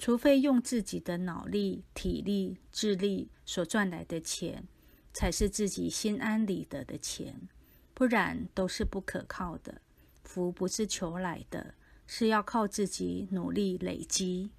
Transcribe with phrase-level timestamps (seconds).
[0.00, 4.66] 除非用自己的脑力体力智力所赚来的钱
[5.12, 7.38] 才是自己心安理得的钱
[7.92, 9.82] 不然都是不可靠的。
[10.24, 11.74] 福不是求来的
[12.06, 14.50] 是要靠自己努力累积。